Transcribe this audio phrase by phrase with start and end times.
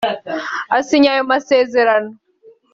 [0.77, 2.09] asinya ayo masezerano